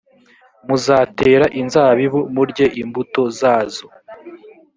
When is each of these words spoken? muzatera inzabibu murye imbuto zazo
muzatera 0.67 1.45
inzabibu 1.61 2.19
murye 2.33 2.65
imbuto 2.81 3.21
zazo 3.39 3.85